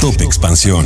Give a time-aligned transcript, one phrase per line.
[0.00, 0.84] Top Expansión.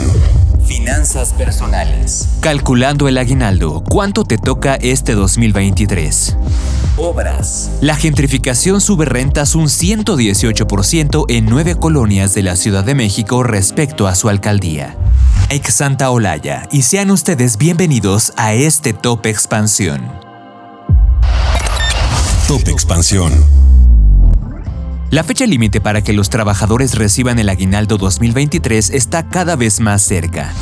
[0.65, 2.29] Finanzas personales.
[2.41, 6.37] Calculando el aguinaldo, ¿cuánto te toca este 2023?
[6.97, 7.71] Obras.
[7.81, 14.07] La gentrificación sube rentas un 118% en nueve colonias de la Ciudad de México respecto
[14.07, 14.97] a su alcaldía.
[15.49, 20.09] Ex Santa Olaya, y sean ustedes bienvenidos a este Top Expansión.
[22.47, 23.33] Top Expansión.
[25.11, 30.03] La fecha límite para que los trabajadores reciban el aguinaldo 2023 está cada vez más
[30.03, 30.53] cerca.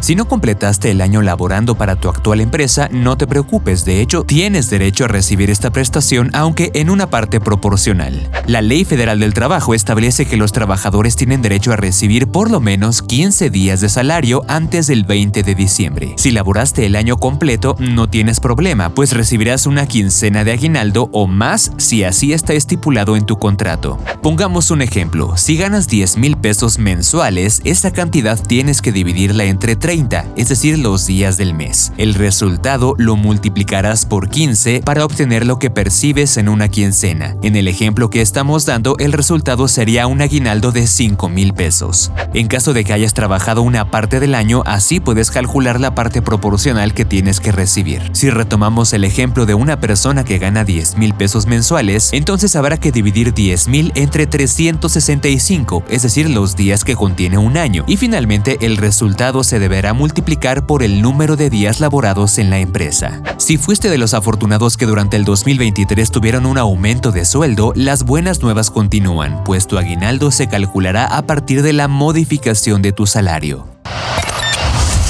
[0.00, 4.24] Si no completaste el año laborando para tu actual empresa, no te preocupes, de hecho,
[4.24, 8.30] tienes derecho a recibir esta prestación aunque en una parte proporcional.
[8.46, 12.60] La Ley Federal del Trabajo establece que los trabajadores tienen derecho a recibir por lo
[12.60, 16.14] menos 15 días de salario antes del 20 de diciembre.
[16.16, 21.26] Si laboraste el año completo, no tienes problema, pues recibirás una quincena de aguinaldo o
[21.26, 23.98] más si así está estipulado en tu contrato.
[24.22, 29.76] Pongamos un ejemplo, si ganas 10 mil pesos mensuales, esa cantidad tienes que dividirla entre
[29.76, 31.92] 3 es decir, los días del mes.
[31.96, 37.34] El resultado lo multiplicarás por 15 para obtener lo que percibes en una quincena.
[37.42, 42.12] En el ejemplo que estamos dando, el resultado sería un aguinaldo de 5 mil pesos.
[42.34, 46.22] En caso de que hayas trabajado una parte del año, así puedes calcular la parte
[46.22, 48.10] proporcional que tienes que recibir.
[48.12, 52.76] Si retomamos el ejemplo de una persona que gana 10 mil pesos mensuales, entonces habrá
[52.76, 57.96] que dividir 10 mil entre 365, es decir, los días que contiene un año, y
[57.96, 63.22] finalmente el resultado se debe multiplicar por el número de días laborados en la empresa.
[63.38, 68.04] Si fuiste de los afortunados que durante el 2023 tuvieron un aumento de sueldo, las
[68.04, 73.06] buenas nuevas continúan, pues tu aguinaldo se calculará a partir de la modificación de tu
[73.06, 73.66] salario.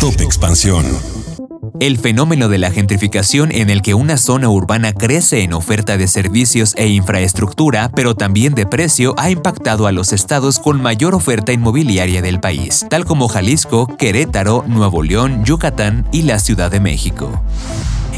[0.01, 1.20] Top Expansión.
[1.81, 6.09] El fenómeno de la gentrificación en el que una zona urbana crece en oferta de
[6.09, 11.55] servicios e infraestructura, pero también de precio, ha impactado a los estados con mayor oferta
[11.55, 17.43] inmobiliaria del país, tal como Jalisco, Querétaro, Nuevo León, Yucatán y la Ciudad de México.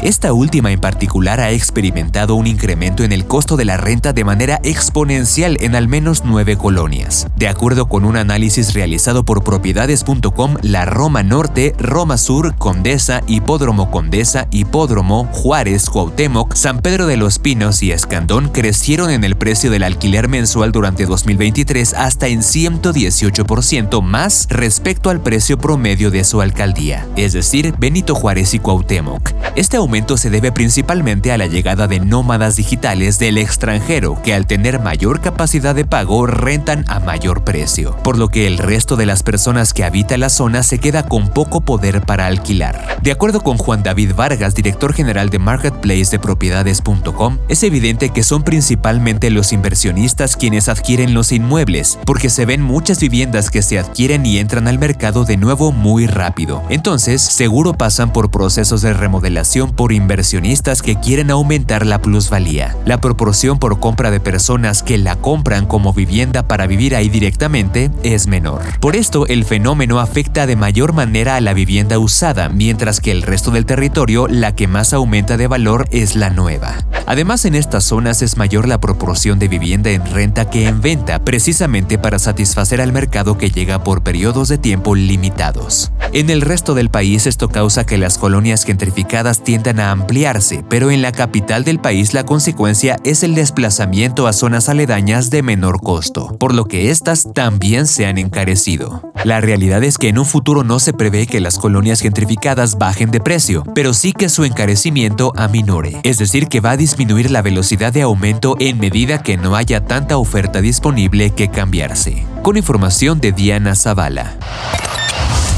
[0.01, 4.23] Esta última en particular ha experimentado un incremento en el costo de la renta de
[4.23, 7.27] manera exponencial en al menos nueve colonias.
[7.35, 13.91] De acuerdo con un análisis realizado por propiedades.com, la Roma Norte, Roma Sur, Condesa, Hipódromo
[13.91, 19.71] Condesa, Hipódromo, Juárez, Cuauhtémoc, San Pedro de los Pinos y Escandón crecieron en el precio
[19.71, 26.41] del alquiler mensual durante 2023 hasta en 118% más respecto al precio promedio de su
[26.41, 29.31] alcaldía, es decir, Benito Juárez y Cuauhtémoc.
[29.55, 34.47] Este aumento se debe principalmente a la llegada de nómadas digitales del extranjero que al
[34.47, 39.05] tener mayor capacidad de pago rentan a mayor precio, por lo que el resto de
[39.05, 42.97] las personas que habitan la zona se queda con poco poder para alquilar.
[43.01, 48.23] De acuerdo con Juan David Vargas, director general de Marketplace de Propiedades.com, es evidente que
[48.23, 53.79] son principalmente los inversionistas quienes adquieren los inmuebles, porque se ven muchas viviendas que se
[53.79, 56.63] adquieren y entran al mercado de nuevo muy rápido.
[56.69, 62.75] Entonces, seguro pasan por procesos de remodelación por inversionistas que quieren aumentar la plusvalía.
[62.85, 67.91] La proporción por compra de personas que la compran como vivienda para vivir ahí directamente
[68.03, 68.61] es menor.
[68.79, 73.21] Por esto, el fenómeno afecta de mayor manera a la vivienda usada, mientras que el
[73.21, 76.75] resto del territorio la que más aumenta de valor es la nueva.
[77.05, 81.23] Además, en estas zonas es mayor la proporción de vivienda en renta que en venta,
[81.23, 85.91] precisamente para satisfacer al mercado que llega por periodos de tiempo limitados.
[86.15, 90.91] En el resto del país esto causa que las colonias gentrificadas tiendan a ampliarse, pero
[90.91, 95.81] en la capital del país la consecuencia es el desplazamiento a zonas aledañas de menor
[95.81, 99.11] costo, por lo que éstas también se han encarecido.
[99.23, 103.09] La realidad es que en un futuro no se prevé que las colonias gentrificadas bajen
[103.09, 107.41] de precio, pero sí que su encarecimiento aminore, es decir, que va a disminuir la
[107.41, 112.23] velocidad de aumento en medida que no haya tanta oferta disponible que cambiarse.
[112.43, 114.37] Con información de Diana Zavala.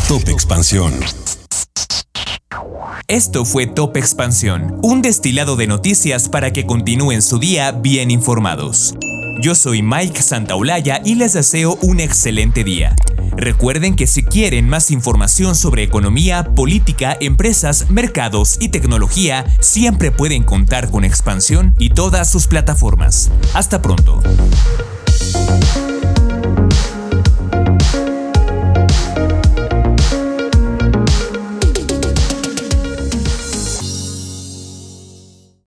[0.08, 0.94] Top Expansión.
[3.08, 8.94] Esto fue Top Expansión, un destilado de noticias para que continúen su día bien informados.
[9.42, 12.96] Yo soy Mike Santaolalla y les deseo un excelente día.
[13.36, 20.44] Recuerden que si quieren más información sobre economía, política, empresas, mercados y tecnología, siempre pueden
[20.44, 23.32] contar con Expansión y todas sus plataformas.
[23.56, 24.22] Hasta pronto.